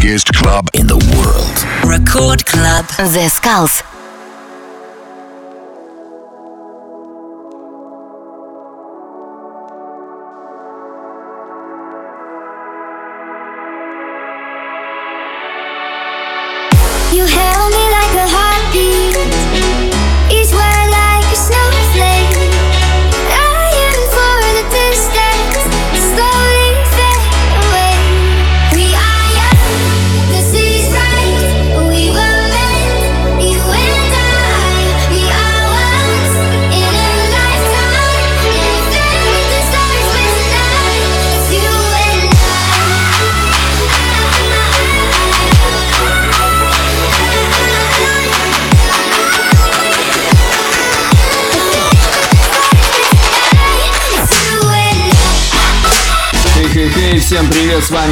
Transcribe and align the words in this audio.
biggest 0.00 0.32
club 0.34 0.68
in 0.74 0.86
the 0.86 0.96
world. 1.16 1.90
Record 1.90 2.44
Club. 2.44 2.86
The 2.98 3.28
Skulls. 3.28 3.95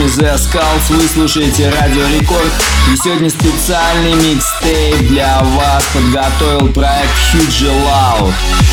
Вами 0.04 0.10
The 0.16 0.34
Skulls, 0.36 0.96
вы 0.96 1.08
слушаете 1.08 1.70
Радио 1.70 2.06
Рекорд. 2.08 2.52
И 2.92 2.96
сегодня 2.96 3.30
специальный 3.30 4.14
микстейп 4.14 5.08
для 5.08 5.40
вас 5.40 5.84
подготовил 5.92 6.72
проект 6.72 7.10
Huge 7.32 7.70
Loud. 7.70 8.32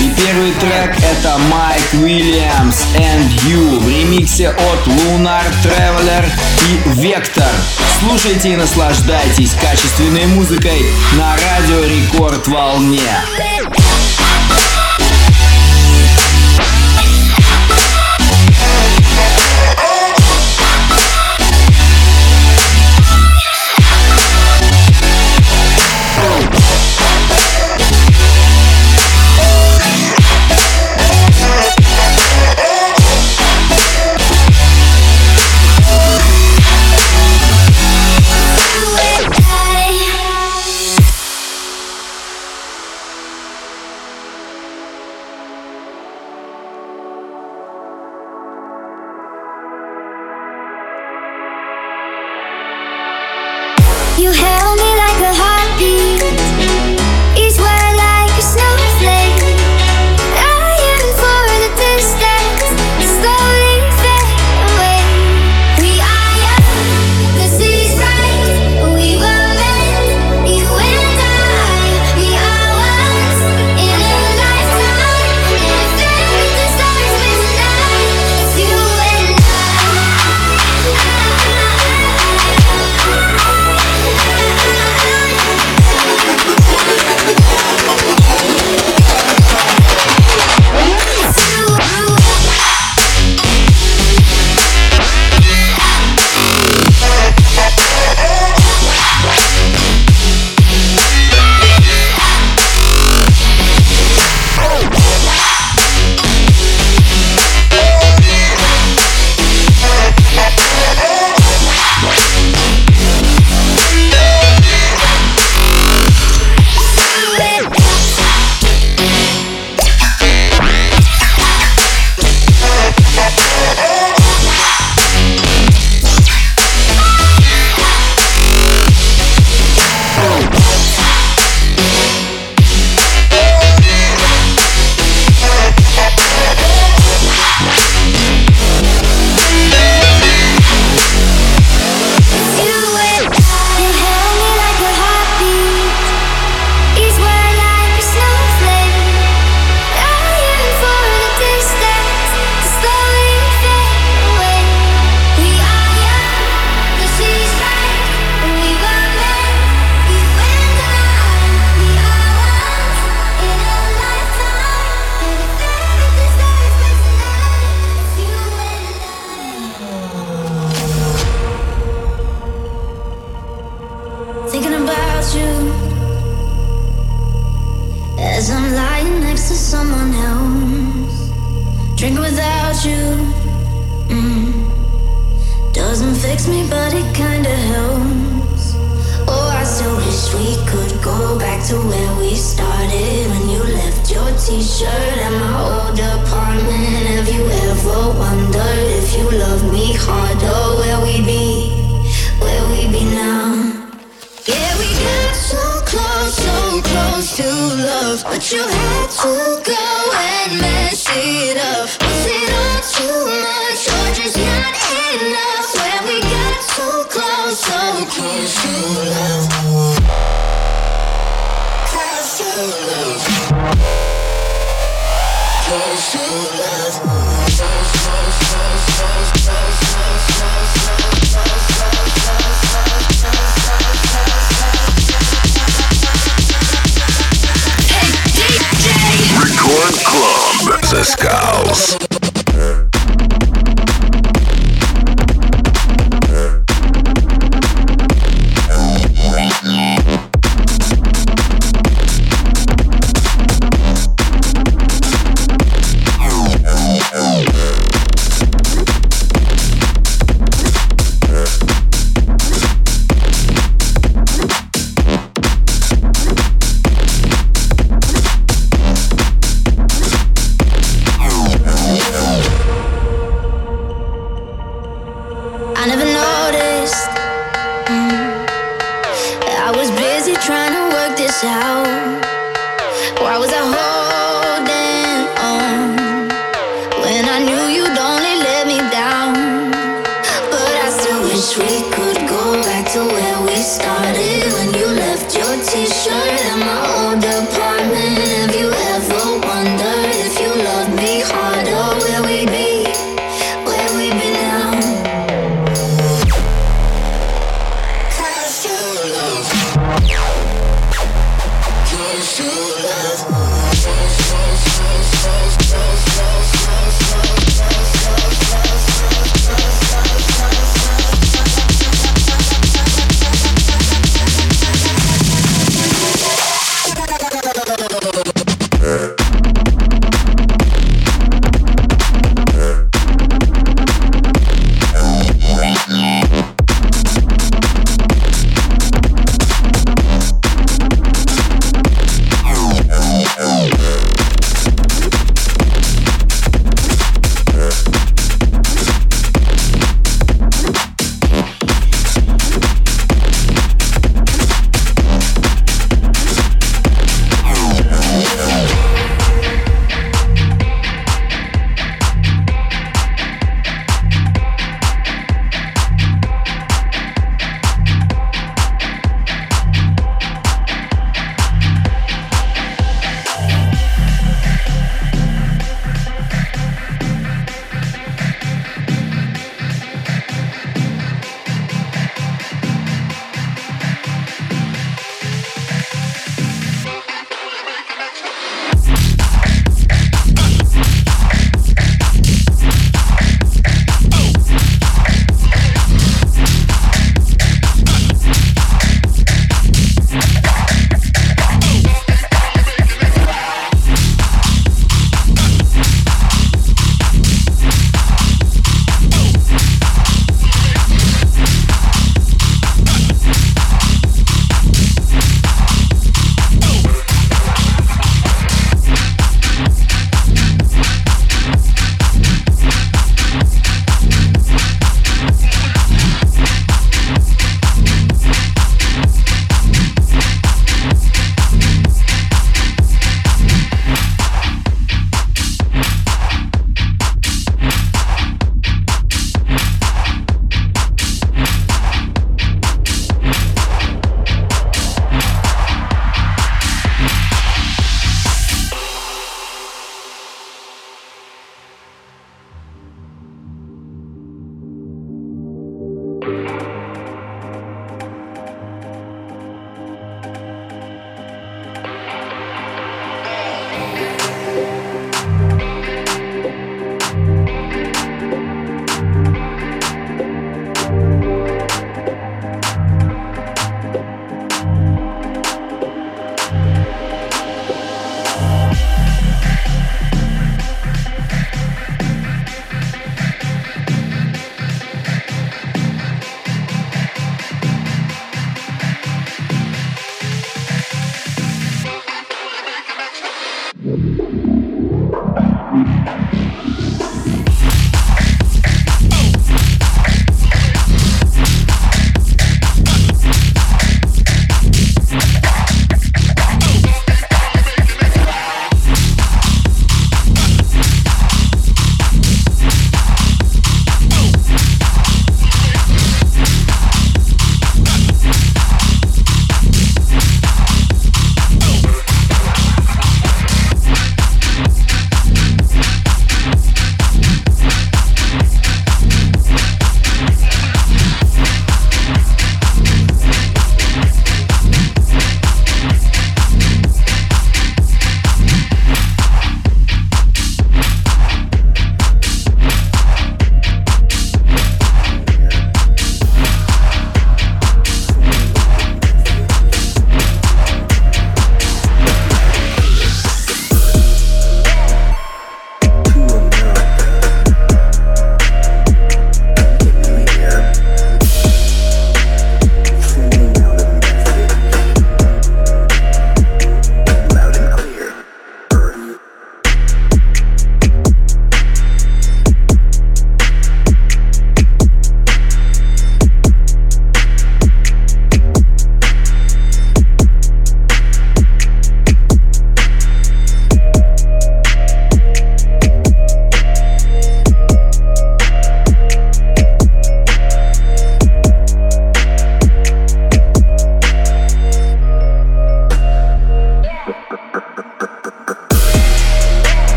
И 0.00 0.10
первый 0.20 0.52
трек 0.52 0.96
это 0.98 1.38
Майк 1.50 1.82
Уильямс 2.02 2.82
and 2.96 3.28
You 3.46 3.80
В 3.80 3.88
ремиксе 3.88 4.50
от 4.50 4.86
Lunar 4.86 5.44
Traveler 5.64 6.24
и 6.68 6.88
Vector. 7.00 7.52
Слушайте 8.00 8.54
и 8.54 8.56
наслаждайтесь 8.56 9.54
качественной 9.54 10.26
музыкой 10.26 10.84
на 11.16 11.36
Радио 11.36 11.84
Рекорд 11.84 12.46
волне 12.48 13.00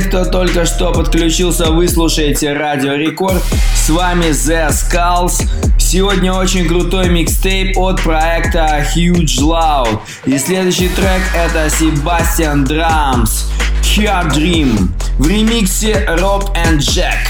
кто 0.00 0.24
только 0.24 0.66
что 0.66 0.92
подключился, 0.92 1.70
вы 1.70 1.88
слушаете 1.88 2.52
Радио 2.52 2.94
Рекорд. 2.94 3.42
С 3.74 3.88
вами 3.88 4.26
The 4.26 4.68
Skulls. 4.68 5.48
Сегодня 5.78 6.32
очень 6.32 6.66
крутой 6.68 7.08
микстейп 7.08 7.76
от 7.78 8.00
проекта 8.02 8.84
Huge 8.94 9.40
Loud. 9.40 9.98
И 10.26 10.38
следующий 10.38 10.88
трек 10.88 11.22
это 11.34 11.66
Sebastian 11.66 12.64
Drums. 12.66 13.46
Here 13.82 14.28
Dream 14.30 14.88
в 15.18 15.28
ремиксе 15.28 16.06
Rob 16.08 16.54
and 16.54 16.78
Jack. 16.78 17.29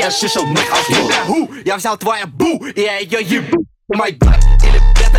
пьяшишел 0.00 0.44
Мы 0.46 0.60
ху, 1.26 1.50
я 1.64 1.76
взял 1.76 1.96
твою 1.96 2.26
бу, 2.26 2.66
и 2.66 2.80
я 2.80 2.98
ее 2.98 3.20
ебу 3.22 3.64
Мой 3.88 4.12
брат 4.12 4.44
или 4.62 4.80
это 5.00 5.18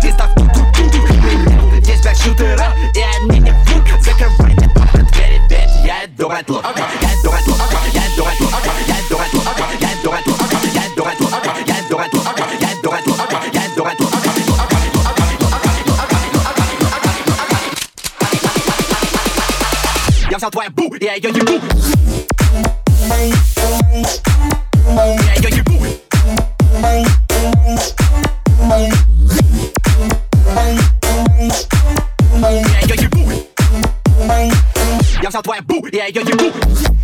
ты, 0.00 0.08
издав 0.08 0.34
ту-ту-ту 0.34 1.82
Здесь 1.82 2.00
пять 2.02 2.18
шутера, 2.18 2.72
и 2.94 3.00
они 3.00 3.40
не 3.40 3.50
врут 3.50 3.84
Закрывайте 4.02 4.70
двери, 5.12 5.40
ведь 5.48 5.84
я 5.84 6.04
иду 6.04 6.28
right 6.28 6.46
look 6.48 6.64
Я 7.00 7.14
иду 7.14 7.30
right 7.30 7.46
look, 7.46 7.60
я 7.92 8.06
иду 8.06 8.24
right 8.24 8.40
look 8.40 8.52
Я 8.86 9.00
иду 9.00 9.16
right 9.16 9.32
look, 9.32 9.46
я 9.80 9.92
иду 9.94 10.10
right 10.10 10.26
look 10.26 10.40
Я 10.60 10.86
иду 10.88 11.04
right 11.04 11.20
look, 11.20 11.32
я 11.66 11.80
иду 11.80 11.96
right 11.96 12.12
look 12.12 12.26
Я 12.60 12.72
иду 12.72 12.90
right 12.90 13.06
look, 13.06 13.54
я 13.54 13.66
иду 13.66 13.84
right 13.84 14.00
look 14.00 14.14
Я 20.30 20.36
взял 20.36 20.50
твою 20.50 20.70
бу, 20.70 20.94
и 20.94 21.04
я 21.04 21.14
ее 21.14 21.30
ебу 21.30 21.71
toi 35.41 35.55
un 35.59 35.61
bout 35.63 35.87
et 35.91 36.01
aïe 36.01 36.13
du 36.13 36.23
coup. 36.23 37.02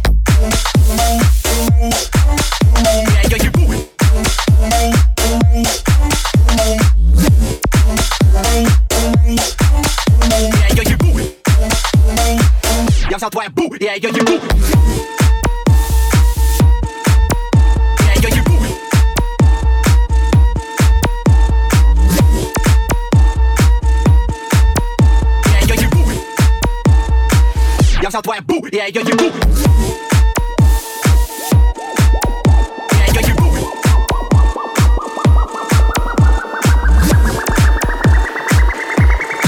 Я 28.20 28.22
взял 28.22 28.22
твою 28.22 28.42
бу, 28.44 28.68
Я 28.72 28.86
ее 28.86 29.02
ебу 29.02 29.32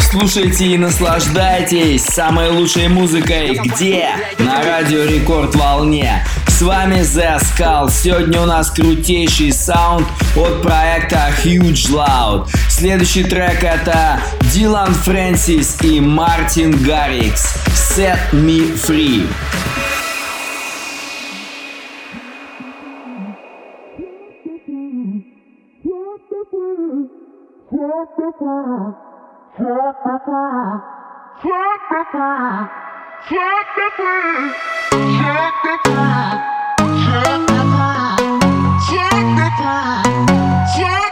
Слушайте 0.10 0.68
и 0.68 0.78
наслаждайтесь 0.78 2.04
самой 2.04 2.50
лучшей 2.50 2.90
музыкой. 2.90 3.58
Где? 3.64 4.10
На 4.40 4.62
радио 4.62 5.04
Рекорд 5.04 5.56
Волне. 5.56 6.26
С 6.48 6.62
вами 6.62 6.98
The 6.98 7.40
Skull. 7.40 7.90
Сегодня 7.90 8.42
у 8.42 8.46
нас 8.46 8.70
крутейший 8.70 9.52
саунд 9.52 10.08
от 10.36 10.62
проекта 10.62 11.32
Huge 11.44 11.90
Loud. 11.90 12.50
Следующий 12.70 13.24
трек 13.24 13.64
это 13.64 14.20
Дилан 14.54 14.94
Фрэнсис 14.94 15.82
и 15.82 16.00
Мартин 16.02 16.84
Гаррикс. 16.84 17.71
Set 17.92 18.34
Me 18.34 18.72
Free. 18.78 19.28
Check 40.78 41.11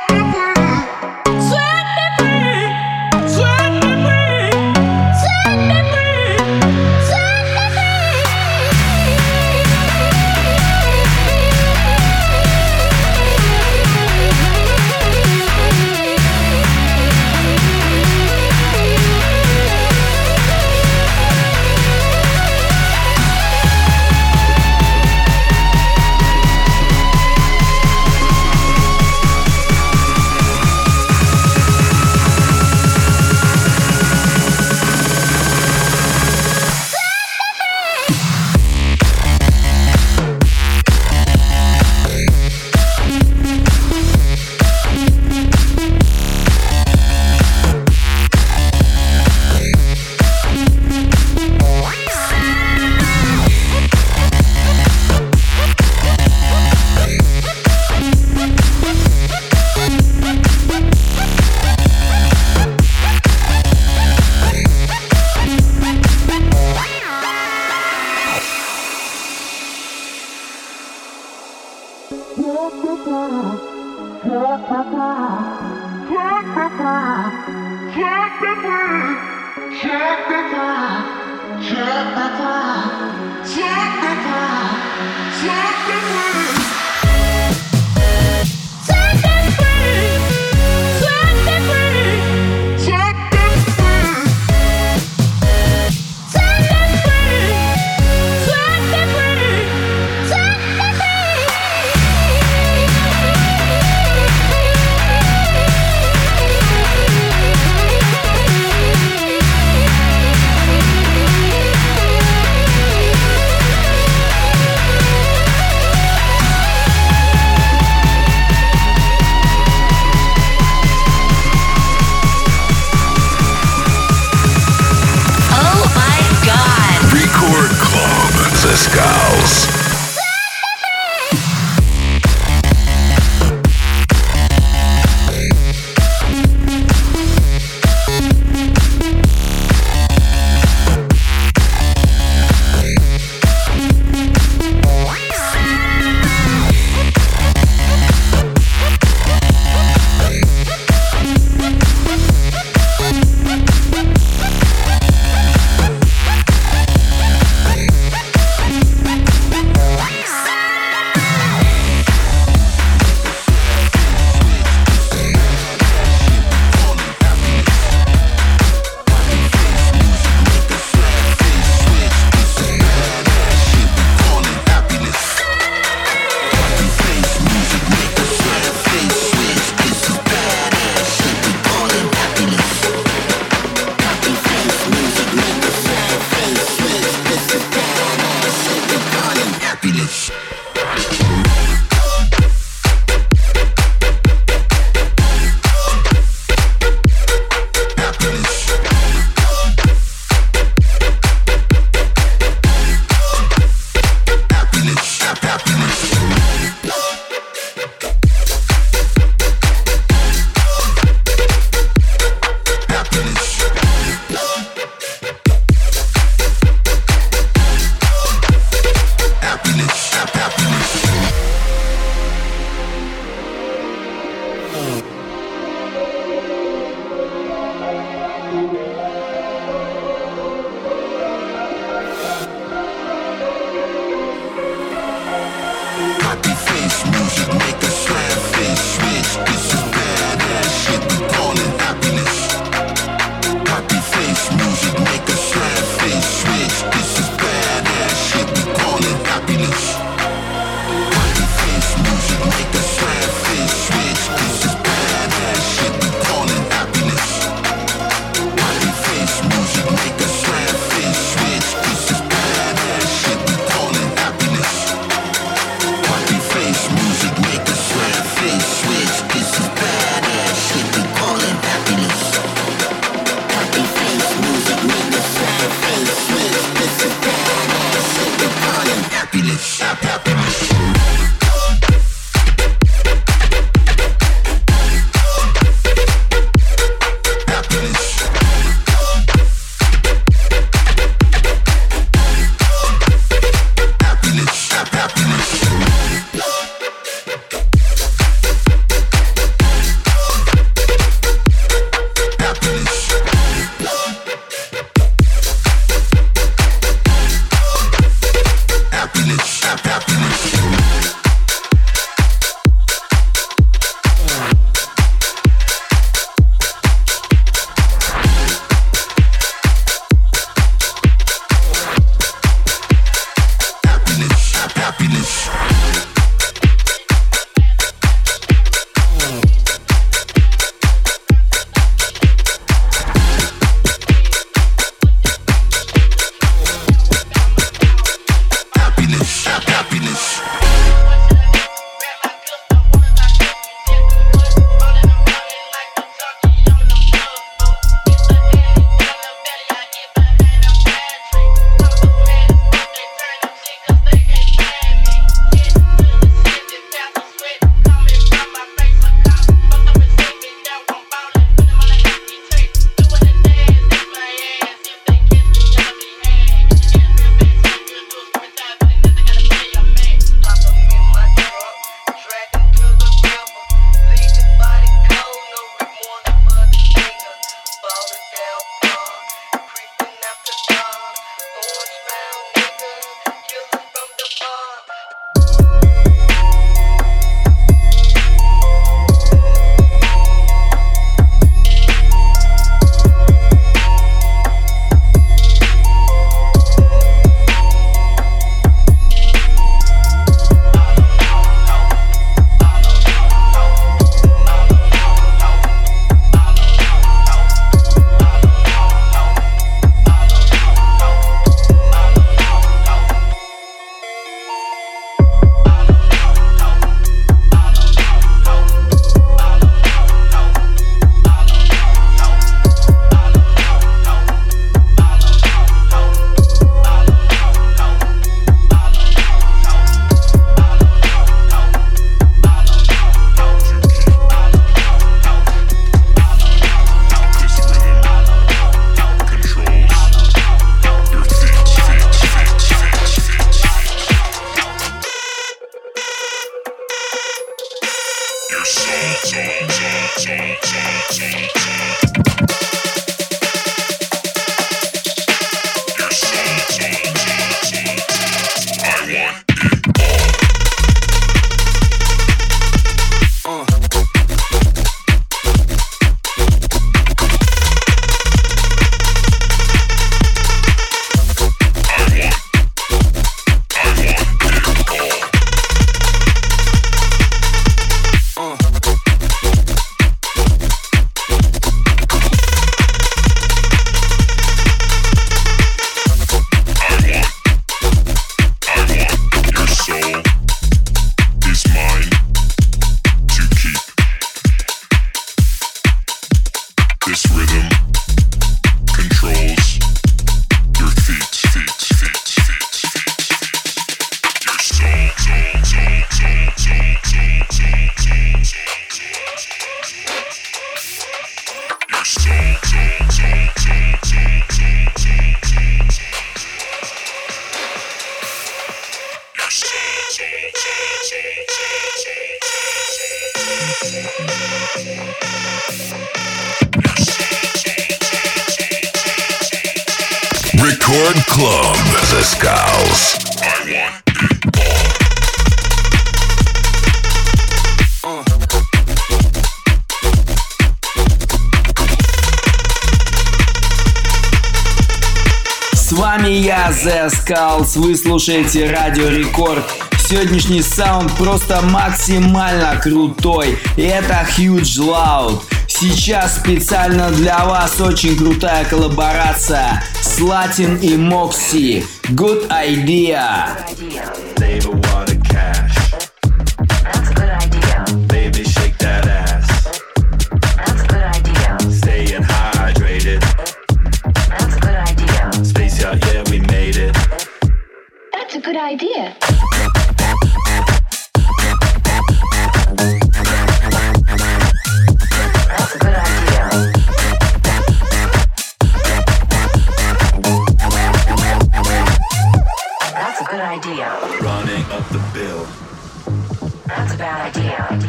Skulls, 547.70 547.80
вы 547.80 547.96
слушаете 547.96 548.72
Радио 548.72 549.10
Рекорд. 549.10 549.64
Сегодняшний 550.08 550.62
саунд 550.62 551.12
просто 551.18 551.62
максимально 551.62 552.80
крутой. 552.82 553.58
И 553.78 553.82
это 553.82 554.26
Huge 554.38 554.80
Loud. 554.80 555.42
Сейчас 555.68 556.38
специально 556.38 557.12
для 557.12 557.46
вас 557.46 557.80
очень 557.80 558.18
крутая 558.18 558.66
коллаборация 558.66 559.84
с 560.02 560.20
Латин 560.20 560.78
и 560.78 560.96
Мокси. 560.98 561.86
Good 562.10 562.50
idea. 562.50 563.50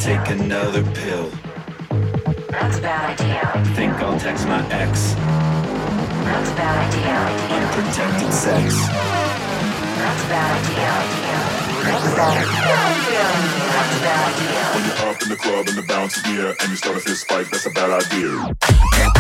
Take 0.01 0.31
another 0.31 0.83
pill. 0.95 1.31
That's 2.51 2.79
a 2.79 2.83
bad 2.83 3.21
idea. 3.21 3.75
Think 3.75 3.95
I'll 3.95 4.19
text 4.19 4.47
my 4.47 4.65
ex. 4.71 5.15
That's 6.25 6.51
a 6.51 6.55
bad 6.55 6.77
idea. 6.87 7.17
Unprotected 7.57 8.33
sex. 8.33 8.75
That's 9.99 10.25
a 10.25 10.29
bad 10.29 10.51
idea. 10.61 10.93
That's 11.85 12.07
a 12.07 12.17
bad 12.17 12.35
idea. 12.39 13.27
That's 13.75 13.97
a 13.97 14.03
bad 14.07 14.23
idea. 14.35 14.63
When 14.75 14.83
you're 14.87 15.03
up 15.11 15.23
in 15.23 15.29
the 15.29 15.37
club 15.37 15.69
and 15.69 15.77
the 15.77 15.87
bounce 15.87 16.17
is 16.17 16.25
near 16.27 16.55
and 16.61 16.71
you 16.71 16.77
start 16.77 16.97
a 16.97 17.01
fist 17.01 17.29
fight, 17.29 17.47
that's 17.51 17.67
a 17.67 17.71
bad 17.71 17.91
idea. 17.91 19.20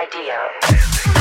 idea. 0.00 1.19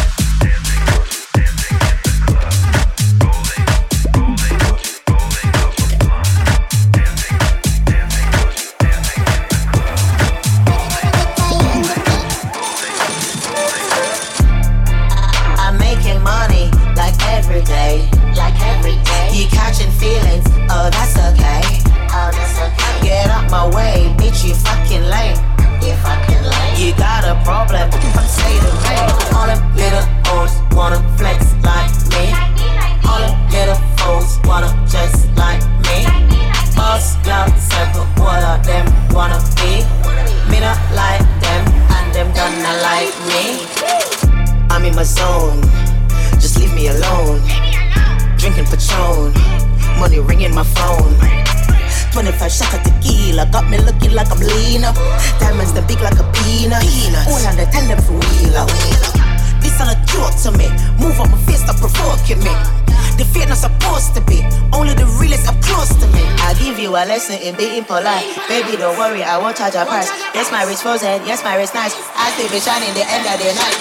Charge 69.59 69.75
a 69.75 69.85
price. 69.85 70.07
Yes, 70.33 70.51
my 70.51 70.63
wrist 70.63 70.83
frozen. 70.83 71.19
Yes, 71.27 71.43
my 71.43 71.55
wrist 71.59 71.73
nice. 71.75 71.91
I 72.15 72.31
still 72.31 72.47
be 72.47 72.63
shining 72.63 72.93
the 72.95 73.03
end 73.03 73.27
of 73.27 73.35
the 73.43 73.51
night. 73.59 73.77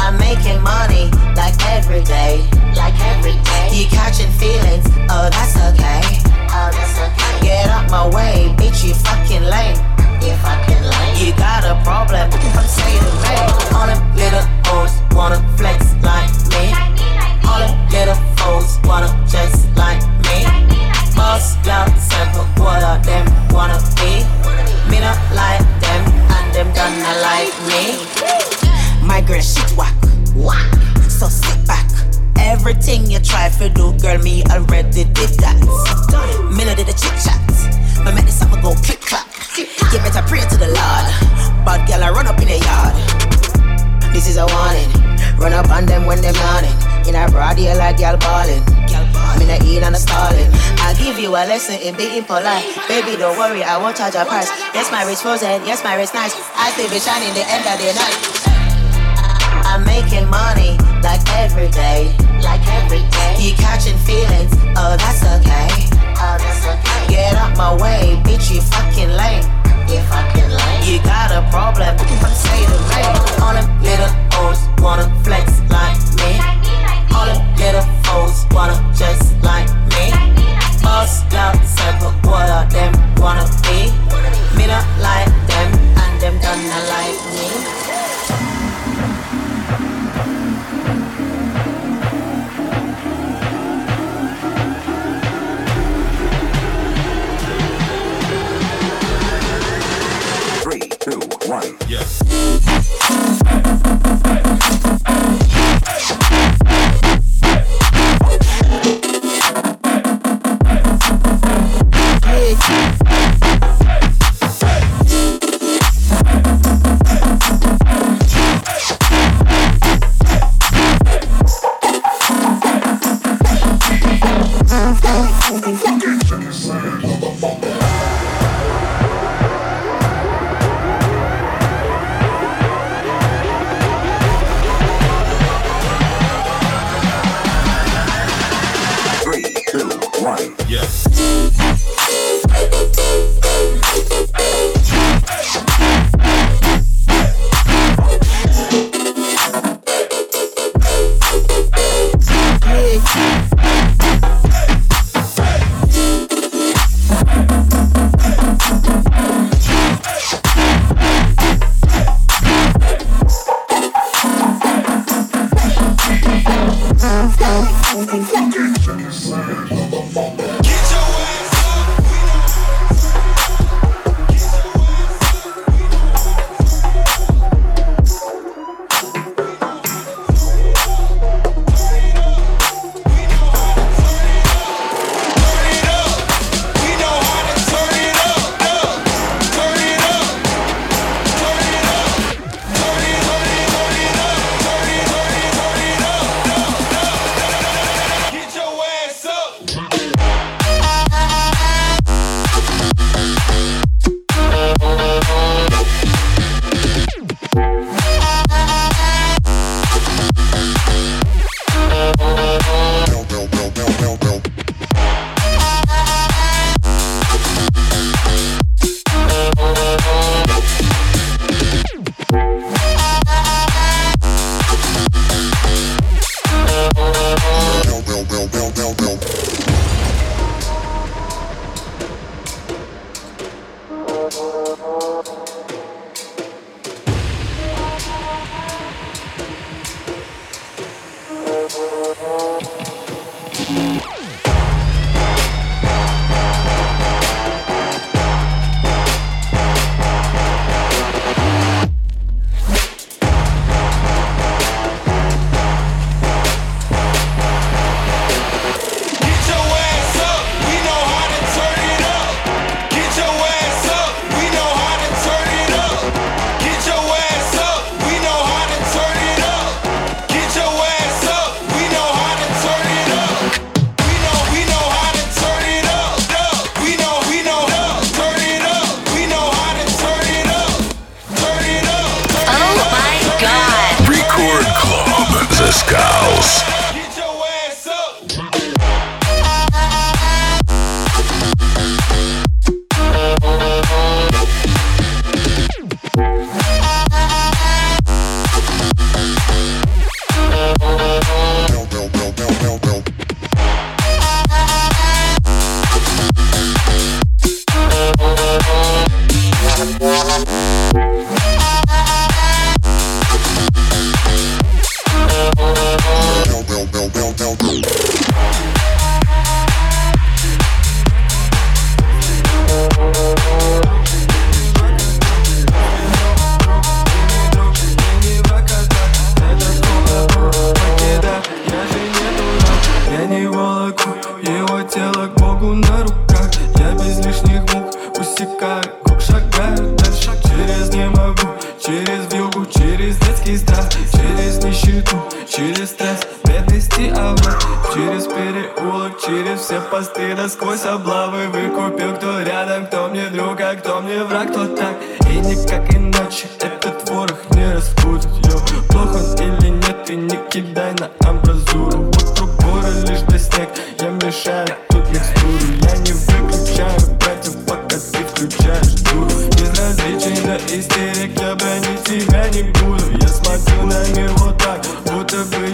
I'm 0.00 0.16
making 0.16 0.62
money 0.64 1.12
like 1.36 1.52
every 1.68 2.02
day. 2.02 2.40
Like 2.72 2.96
every 3.12 3.36
day. 3.44 3.68
You 3.76 3.84
catching 3.92 4.32
feelings? 4.40 4.88
Oh, 5.12 5.28
that's 5.28 5.52
okay. 5.68 6.00
Oh, 6.48 6.72
that's 6.72 6.96
okay. 6.96 7.44
Get 7.44 7.68
out 7.68 7.90
my 7.90 8.08
way, 8.08 8.48
bitch. 8.56 8.88
You 8.88 8.94
fucking 8.94 9.44
lame. 9.44 9.76
You 10.24 10.32
fucking 10.40 10.80
lame. 10.80 11.14
You 11.20 11.36
got 11.36 11.68
a 11.68 11.76
problem? 11.84 12.30
Come 12.32 12.64
say 12.64 12.96
to 13.04 13.12
me. 13.20 13.36
All 13.76 13.86
them 13.86 14.00
little 14.16 14.46
hoes 14.64 14.96
wanna 15.12 15.44
flex 15.58 15.91
girl, 34.12 34.22
me 34.22 34.42
already 34.50 35.04
did 35.04 35.32
that. 35.40 35.56
Me 36.52 36.64
no 36.64 36.74
did 36.74 36.86
the 36.86 36.92
chit 36.92 37.14
chat. 37.20 37.40
But 38.04 38.14
make 38.14 38.24
this 38.24 38.38
summer 38.38 38.60
go 38.60 38.74
click 38.74 39.00
clap. 39.00 39.26
You 39.56 39.98
better 40.00 40.22
pray 40.26 40.40
to 40.40 40.56
the 40.56 40.68
Lord. 40.68 41.06
Bad 41.64 41.86
girl, 41.88 42.04
I 42.04 42.10
run 42.10 42.26
up 42.26 42.40
in 42.40 42.48
the 42.48 42.58
yard. 42.58 42.94
This 44.12 44.28
is 44.28 44.36
a 44.36 44.46
warning. 44.46 44.90
Run 45.38 45.52
up 45.52 45.70
on 45.70 45.86
them 45.86 46.06
when 46.06 46.20
they're 46.20 46.34
yawning. 46.34 46.76
In 47.08 47.14
a 47.14 47.30
broad 47.30 47.58
like 47.58 47.98
y'all 47.98 48.16
balling. 48.16 48.62
you 51.22 51.30
a 51.30 51.46
lesson 51.46 51.78
in 51.80 51.94
being 51.96 52.24
polite. 52.24 52.66
Baby, 52.88 53.16
don't 53.16 53.38
worry, 53.38 53.62
I 53.62 53.78
won't 53.78 53.96
charge 53.96 54.14
a 54.14 54.24
price. 54.24 54.50
Yes, 54.74 54.90
my 54.90 55.04
wrist 55.04 55.22
frozen, 55.22 55.62
yes, 55.64 55.84
my 55.84 55.94
wrist 55.94 56.14
nice. 56.14 56.34
I 56.58 56.70
still 56.74 56.90
be 56.90 56.98
shining 56.98 57.32
the 57.32 57.46
end 57.46 57.62
of 57.62 57.78
the 57.78 57.94
night. 57.94 58.18
I'm 59.70 59.84
making 59.86 60.28
money 60.28 60.81
like 61.12 61.28
every 61.36 61.68
day, 61.68 62.14
like 62.40 62.64
every 62.80 63.04
day. 63.12 63.36
You 63.38 63.52
catching 63.54 63.98
feelings? 64.08 64.52
Oh, 64.80 64.96
that's 64.96 65.20
okay. 65.36 65.68
Oh, 66.16 66.36
that's 66.40 66.64
okay. 66.72 67.00
Get 67.12 67.34
out 67.34 67.54
my 67.56 67.74
way, 67.76 68.16
bitch. 68.24 68.48
You 68.48 68.62
fucking 68.62 69.12
lame. 69.20 69.44
You 69.92 70.00
fucking 70.08 70.48
lame. 70.48 70.80
You 70.88 70.96
got 71.04 71.28
a 71.36 71.44
problem? 71.52 71.92
Say 72.32 72.64
the 72.64 72.78
me. 72.88 73.02
All 73.44 73.52
them 73.52 73.68
little 73.84 74.12
hoes 74.32 74.60
wanna 74.80 75.06
flex 75.22 75.60
like 75.68 76.00
me. 76.16 76.32
All 77.14 77.26
them 77.28 77.44
little 77.60 77.84
hoes 78.08 78.46
wanna 78.52 78.78
just 78.96 79.36
like 79.42 79.68
me. 79.92 80.04
Boss 80.82 81.28
down 81.28 81.54
simple, 81.66 82.12
what 82.24 82.48
are 82.48 82.66
them 82.70 82.92
wanna 83.20 83.51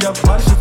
a 0.09 0.13
bunch 0.23 0.47
of 0.47 0.58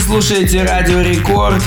слушаете 0.00 0.64
Радио 0.64 1.00
Рекорд. 1.00 1.62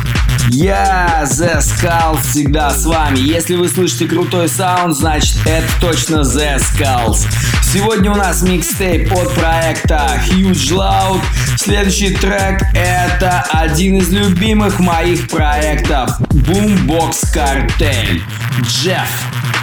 Я, 0.49 1.23
The 1.25 1.59
Skulls, 1.59 2.21
всегда 2.21 2.69
с 2.69 2.85
вами. 2.85 3.19
Если 3.19 3.55
вы 3.55 3.69
слышите 3.69 4.07
крутой 4.07 4.49
саунд, 4.49 4.95
значит 4.95 5.37
это 5.45 5.67
точно 5.79 6.21
The 6.21 6.57
Skulls. 6.57 7.27
Сегодня 7.63 8.11
у 8.11 8.15
нас 8.15 8.41
микстейп 8.41 9.11
от 9.13 9.33
проекта 9.33 10.21
Huge 10.27 10.71
Loud. 10.71 11.21
Следующий 11.57 12.15
трек 12.15 12.63
это 12.73 13.45
один 13.51 13.97
из 13.97 14.09
любимых 14.09 14.79
моих 14.79 15.27
проектов 15.27 16.19
Boombox 16.31 17.15
Cartel. 17.33 18.21
Джефф. 18.61 19.62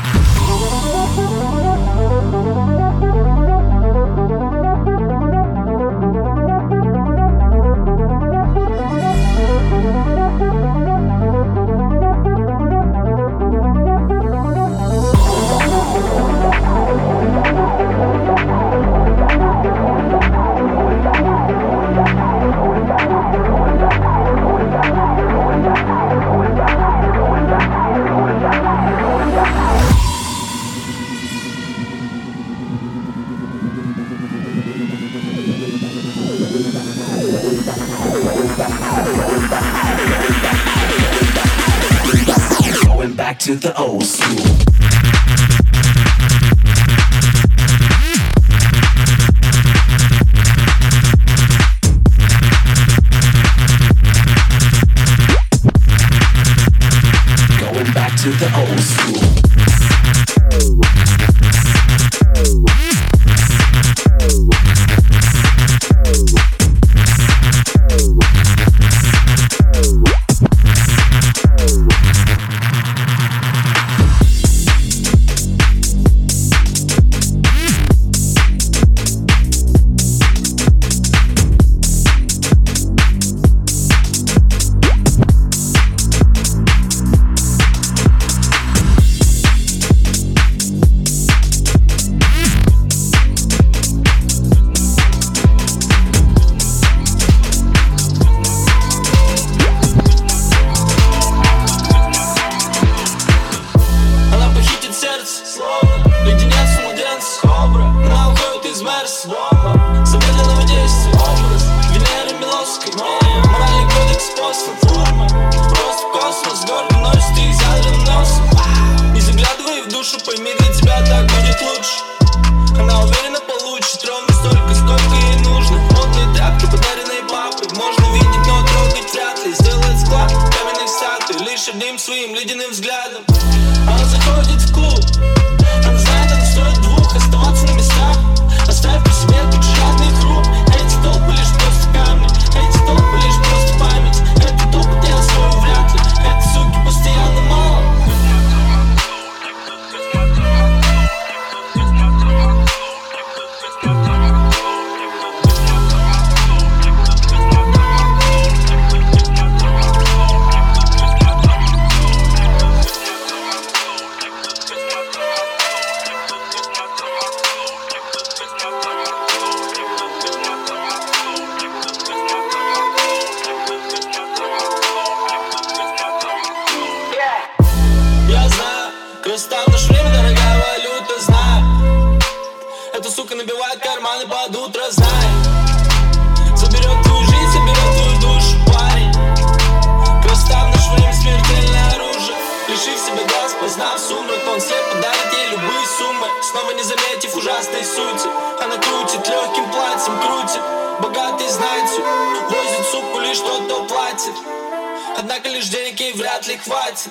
Однако 205.23 205.51
лишь 205.51 205.69
денег 205.69 206.01
ей 206.01 206.15
вряд 206.15 206.49
ли 206.49 206.57
хватит. 206.57 207.11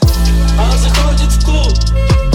Она 0.57 0.75
заходит 0.77 1.31
в 1.31 1.45
клуб 1.45 2.28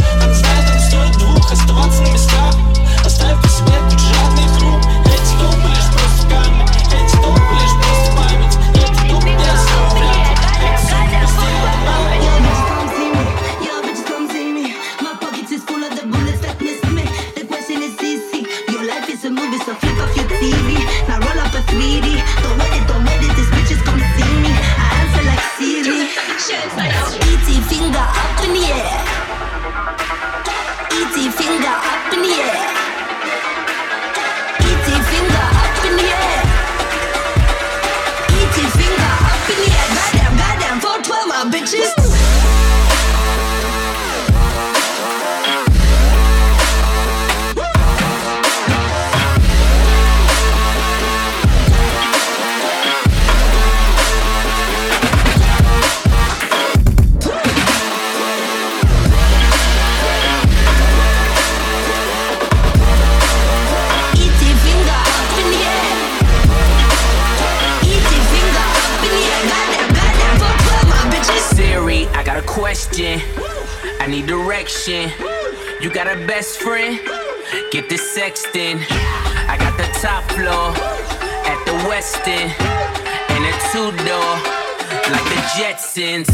You 74.64 75.90
got 75.92 76.06
a 76.06 76.26
best 76.26 76.62
friend? 76.62 76.98
Get 77.70 77.90
the 77.90 77.96
sexting. 77.96 78.82
I 79.46 79.58
got 79.58 79.76
the 79.76 79.84
top 80.00 80.24
floor 80.32 80.72
at 81.44 81.60
the 81.66 81.72
Westin 81.84 82.48
and 83.28 83.44
a 83.44 83.52
two 83.70 83.92
door 84.08 84.32
like 85.12 85.26
the 85.28 85.40
Jetsons. 85.52 86.30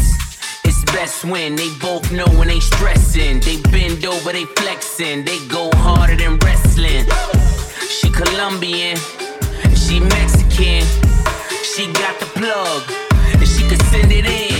It's 0.63 0.81
best 0.93 1.25
when 1.25 1.57
they 1.57 1.67
both 1.81 2.09
know 2.13 2.25
when 2.39 2.47
they 2.47 2.61
stressing. 2.61 3.41
They 3.41 3.61
bend 3.69 4.05
over, 4.05 4.31
they 4.31 4.45
flexing. 4.45 5.25
They 5.25 5.45
go 5.49 5.69
harder 5.73 6.15
than 6.15 6.37
wrestling. 6.37 7.05
She 7.89 8.09
Colombian, 8.11 8.95
she 9.75 9.99
Mexican. 9.99 10.87
She 11.75 11.91
got 11.91 12.17
the 12.21 12.27
plug, 12.27 12.83
and 13.11 13.45
she 13.45 13.67
can 13.67 13.79
send 13.91 14.13
it 14.13 14.25
in. 14.25 14.50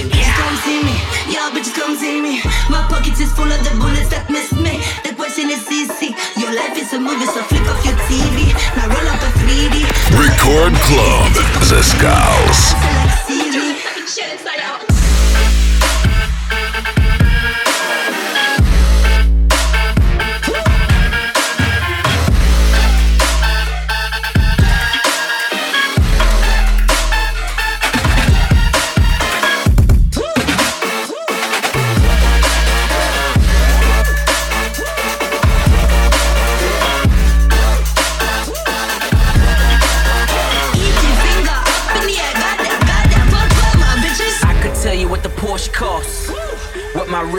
Bitches 1.61 1.73
come 1.75 1.95
see 1.95 2.21
me. 2.21 2.41
My 2.69 2.85
pockets 2.89 3.19
is 3.19 3.31
full 3.31 3.51
of 3.51 3.61
the 3.63 3.71
bullets 3.77 4.09
that 4.09 4.29
miss 4.29 4.51
me. 4.53 4.81
The 5.03 5.13
question 5.15 5.49
is 5.49 5.61
easy. 5.69 6.15
Your 6.39 6.53
life 6.53 6.77
is 6.77 6.93
a 6.93 6.99
movie, 6.99 7.25
so 7.25 7.41
flick 7.43 7.61
off 7.69 7.85
your 7.85 7.97
TV. 8.09 8.49
Now 8.75 8.89
roll 8.89 9.07
up 9.09 9.21
a 9.21 9.29
3D. 9.45 9.85
Record 10.17 10.73
Club 10.89 11.33
The 11.69 11.81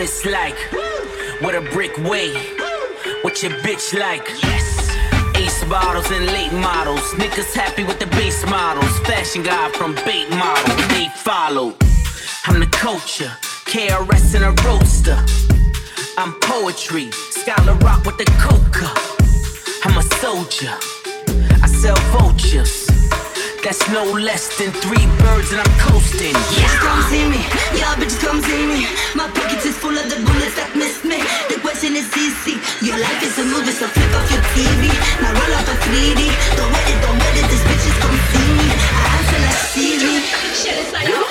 wrist 0.03 0.27
like, 0.27 0.59
what 1.43 1.55
a 1.55 1.61
brick 1.61 1.97
weigh, 1.99 2.35
what 3.23 3.41
your 3.41 3.53
bitch 3.63 3.97
like. 3.97 4.27
Yes. 4.43 4.67
Ace 5.37 5.63
bottles 5.67 6.11
and 6.11 6.27
late 6.27 6.53
models, 6.53 7.07
niggas 7.21 7.55
happy 7.55 7.85
with 7.85 8.01
the 8.01 8.07
base 8.07 8.45
models. 8.47 8.99
Fashion 9.07 9.45
guy 9.45 9.71
from 9.79 9.95
bait 10.05 10.29
model, 10.31 10.77
they 10.89 11.07
follow. 11.19 11.77
I'm 12.47 12.59
the 12.59 12.67
culture, 12.73 13.33
KRS 13.71 14.35
in 14.35 14.43
a 14.43 14.53
roaster. 14.67 15.19
I'm 16.19 16.33
poetry, 16.41 17.13
scholar 17.13 17.75
rock 17.87 18.05
with 18.05 18.19
the 18.19 18.29
coca. 18.43 18.91
I'm 19.85 19.97
a 19.99 20.03
soldier, 20.21 20.75
I 21.63 21.69
sell 21.69 22.01
vultures. 22.11 22.82
That's 23.63 23.89
no 23.91 24.03
less 24.03 24.59
than 24.59 24.73
three 24.73 25.07
birds 25.23 25.53
and 25.53 25.61
I'm 25.63 25.79
coasting. 25.79 26.35
Bitches 26.35 26.79
come 26.83 27.01
see 27.07 27.23
me, 27.31 27.39
y'all 27.79 27.95
bitches 27.95 28.19
come 28.19 28.43
see 28.43 28.67
me. 28.67 28.87
My 29.15 29.31
pockets 29.31 29.65
is 29.65 29.79
full 29.79 29.97
of 29.97 30.11
the 30.11 30.19
bullets 30.27 30.59
that 30.59 30.75
miss 30.75 31.05
me. 31.07 31.23
The 31.47 31.63
question 31.63 31.95
is 31.95 32.11
easy. 32.19 32.59
Your 32.85 32.99
life 32.99 33.23
is 33.23 33.39
a 33.39 33.45
movie, 33.47 33.71
so 33.71 33.87
flip 33.87 34.11
off 34.19 34.27
your 34.35 34.43
TV. 34.59 34.91
Now 35.23 35.31
roll 35.31 35.55
up 35.55 35.67
a 35.71 35.77
3D. 35.79 36.21
Don't 36.59 36.75
wait 36.75 36.91
it, 36.91 36.99
don't 37.07 37.19
wait 37.23 37.39
it, 37.39 37.47
these 37.55 37.63
bitches 37.63 37.97
come 38.03 38.19
see 38.35 38.51
me. 38.51 38.67
I 38.67 39.05
answer 39.15 39.41
like 39.47 39.61
Siri. 39.71 40.15
Shit 40.59 40.77
inside 40.83 41.15
out. 41.15 41.22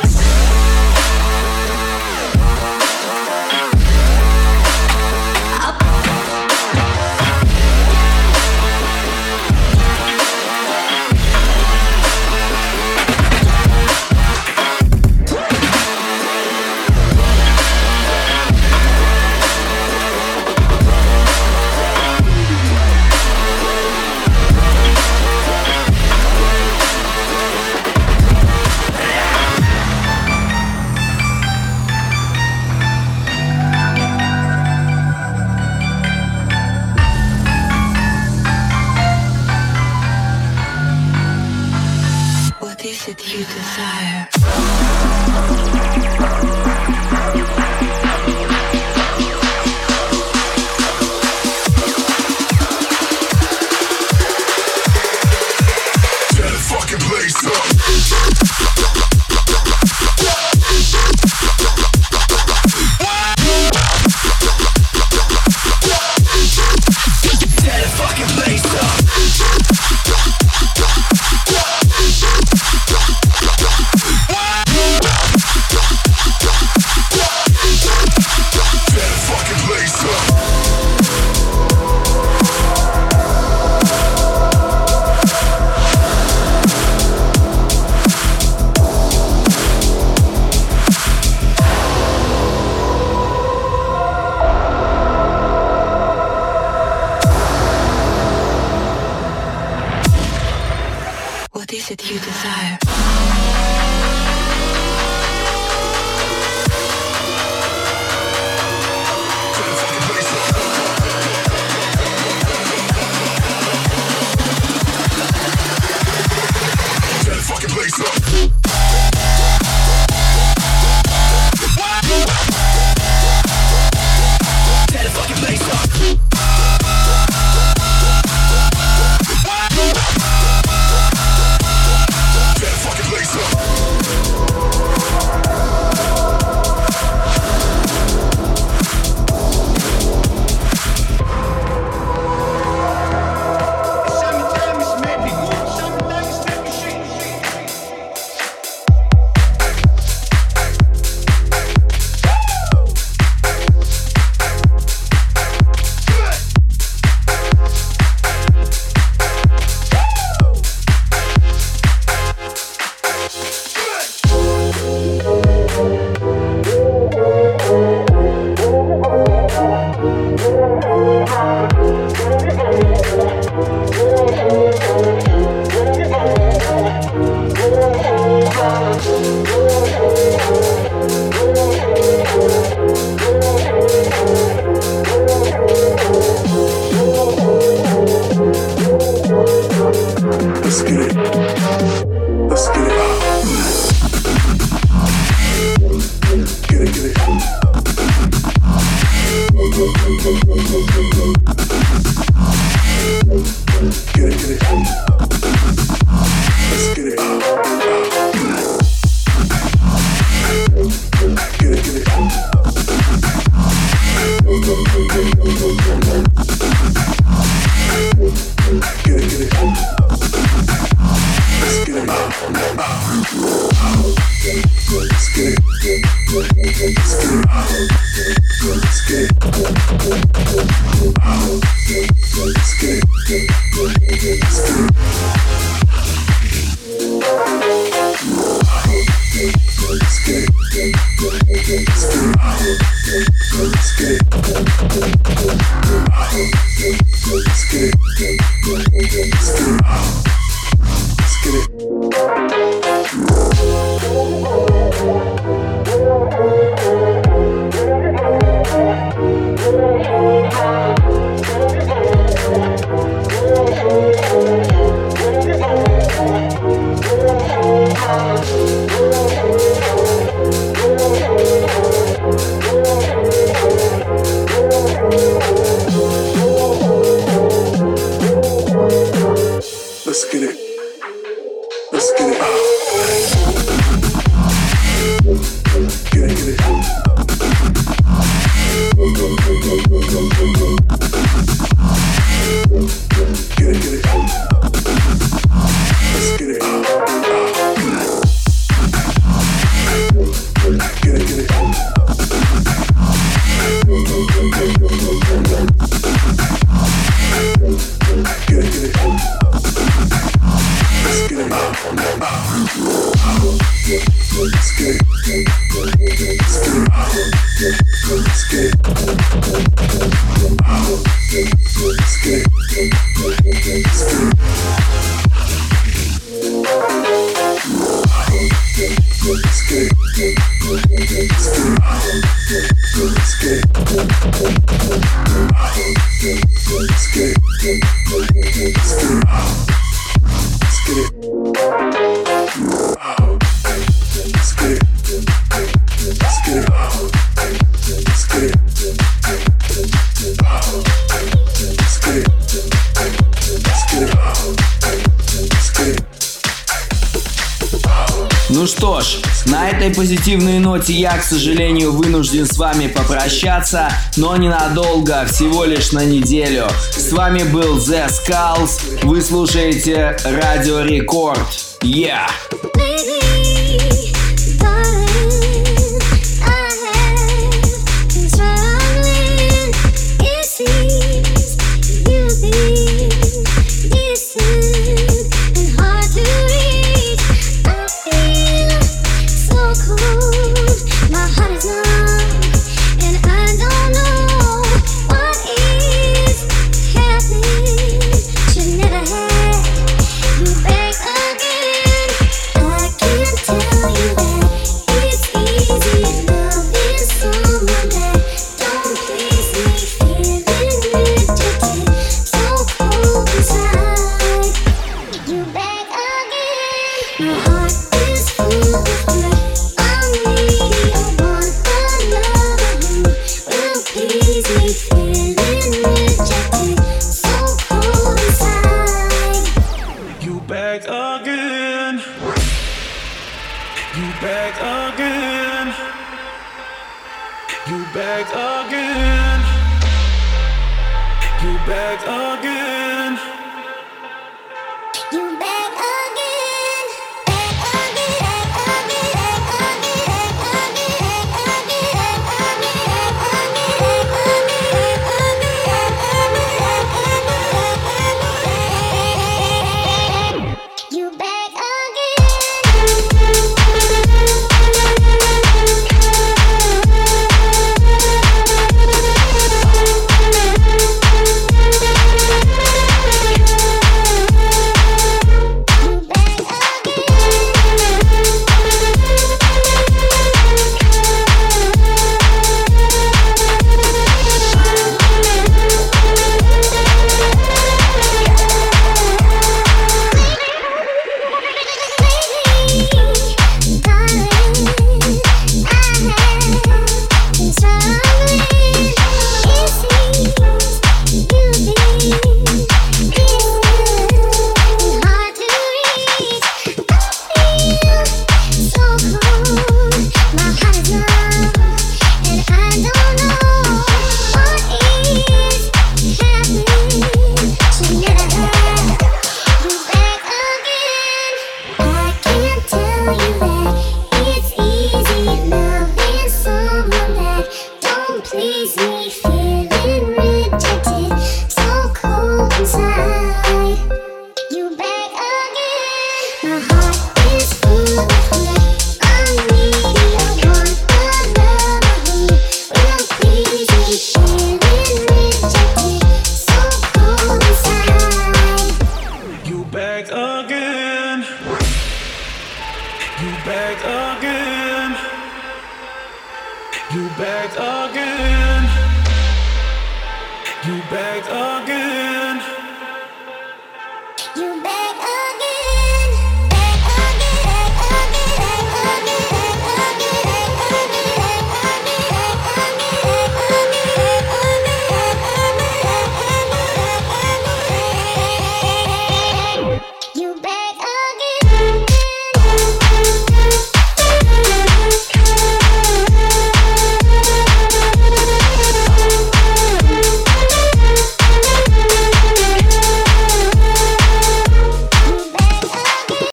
вынужден 362.41 362.45
с 362.45 362.57
вами 362.57 362.87
попрощаться, 362.87 363.89
но 364.17 364.35
ненадолго, 364.37 365.25
всего 365.25 365.65
лишь 365.65 365.91
на 365.91 366.05
неделю. 366.05 366.67
С 366.95 367.11
вами 367.11 367.43
был 367.43 367.77
The 367.77 368.09
Skulls, 368.09 369.03
вы 369.03 369.21
слушаете 369.21 370.17
Радио 370.23 370.81
Рекорд. 370.81 371.39
Yeah! 371.81 372.27